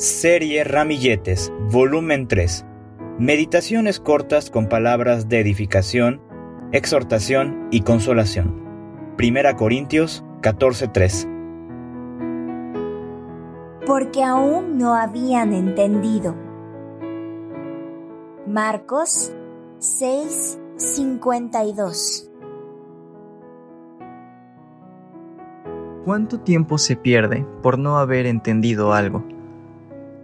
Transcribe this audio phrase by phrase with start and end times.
[0.00, 2.64] Serie Ramilletes, volumen 3.
[3.18, 6.22] Meditaciones cortas con palabras de edificación,
[6.72, 8.64] exhortación y consolación.
[9.18, 11.28] Primera Corintios 14:3.
[13.84, 16.34] Porque aún no habían entendido.
[18.46, 19.34] Marcos
[19.80, 22.30] 6:52
[26.06, 29.22] ¿Cuánto tiempo se pierde por no haber entendido algo?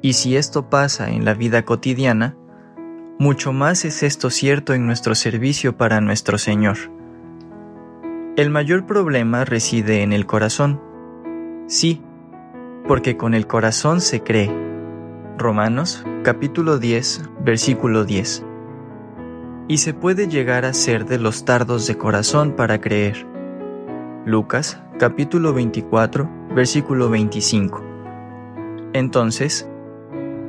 [0.00, 2.36] Y si esto pasa en la vida cotidiana,
[3.18, 6.76] mucho más es esto cierto en nuestro servicio para nuestro Señor.
[8.36, 10.80] El mayor problema reside en el corazón.
[11.66, 12.00] Sí,
[12.86, 14.54] porque con el corazón se cree.
[15.36, 18.44] Romanos capítulo 10, versículo 10.
[19.66, 23.26] Y se puede llegar a ser de los tardos de corazón para creer.
[24.24, 27.84] Lucas capítulo 24, versículo 25.
[28.92, 29.68] Entonces,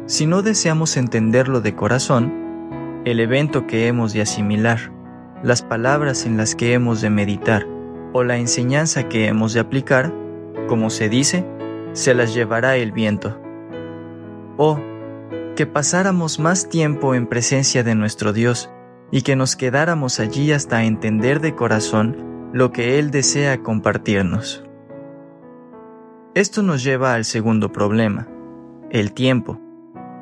[0.09, 2.33] si no deseamos entenderlo de corazón,
[3.05, 4.91] el evento que hemos de asimilar,
[5.43, 7.67] las palabras en las que hemos de meditar
[8.11, 10.11] o la enseñanza que hemos de aplicar,
[10.67, 11.45] como se dice,
[11.93, 13.39] se las llevará el viento.
[14.57, 14.80] Oh,
[15.55, 18.71] que pasáramos más tiempo en presencia de nuestro Dios
[19.11, 24.65] y que nos quedáramos allí hasta entender de corazón lo que Él desea compartirnos.
[26.33, 28.27] Esto nos lleva al segundo problema,
[28.89, 29.69] el tiempo.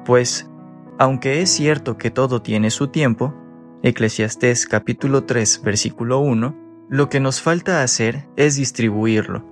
[0.07, 0.49] Pues,
[0.97, 3.35] aunque es cierto que todo tiene su tiempo,
[3.83, 6.55] Eclesiastés capítulo 3 versículo 1,
[6.87, 9.43] lo que nos falta hacer es distribuirlo,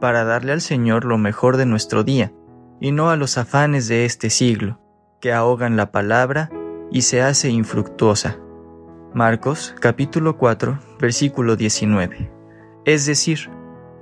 [0.00, 2.32] para darle al Señor lo mejor de nuestro día,
[2.80, 4.80] y no a los afanes de este siglo,
[5.20, 6.48] que ahogan la palabra
[6.90, 8.38] y se hace infructuosa.
[9.12, 12.32] Marcos capítulo 4 versículo 19.
[12.86, 13.50] Es decir,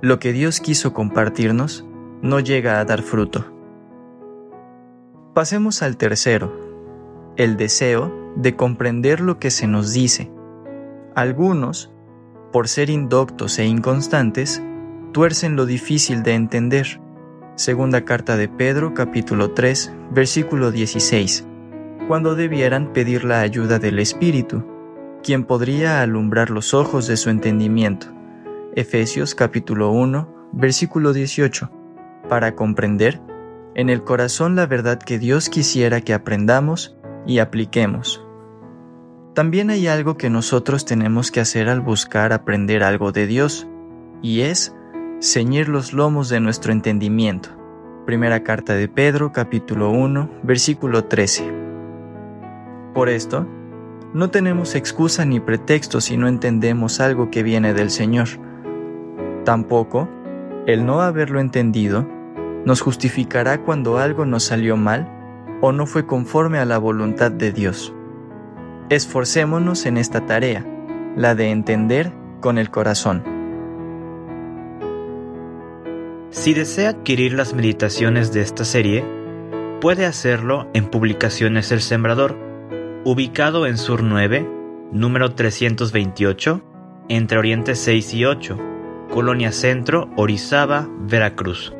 [0.01, 1.85] lo que Dios quiso compartirnos
[2.21, 3.58] no llega a dar fruto.
[5.39, 6.53] Pasemos al tercero,
[7.37, 10.29] el deseo de comprender lo que se nos dice.
[11.15, 11.93] Algunos,
[12.51, 14.61] por ser indoctos e inconstantes,
[15.13, 16.99] tuercen lo difícil de entender.
[17.55, 21.47] Segunda carta de Pedro capítulo 3 versículo 16,
[22.09, 24.65] cuando debieran pedir la ayuda del Espíritu,
[25.23, 28.07] quien podría alumbrar los ojos de su entendimiento.
[28.75, 31.71] Efesios capítulo 1 versículo 18,
[32.27, 33.21] para comprender
[33.79, 38.27] en el corazón la verdad que Dios quisiera que aprendamos y apliquemos.
[39.33, 43.69] También hay algo que nosotros tenemos que hacer al buscar aprender algo de Dios,
[44.21, 44.75] y es
[45.21, 47.51] ceñir los lomos de nuestro entendimiento.
[48.05, 51.49] Primera carta de Pedro capítulo 1 versículo 13.
[52.93, 53.47] Por esto,
[54.13, 58.27] no tenemos excusa ni pretexto si no entendemos algo que viene del Señor.
[59.45, 60.09] Tampoco,
[60.65, 62.18] el no haberlo entendido
[62.65, 65.09] nos justificará cuando algo nos salió mal
[65.61, 67.93] o no fue conforme a la voluntad de Dios.
[68.89, 70.65] Esforcémonos en esta tarea,
[71.15, 72.11] la de entender
[72.41, 73.23] con el corazón.
[76.31, 79.03] Si desea adquirir las meditaciones de esta serie,
[79.81, 82.37] puede hacerlo en Publicaciones El Sembrador,
[83.03, 84.47] ubicado en Sur 9,
[84.91, 86.61] número 328,
[87.09, 88.57] entre Oriente 6 y 8,
[89.11, 91.73] Colonia Centro, Orizaba, Veracruz.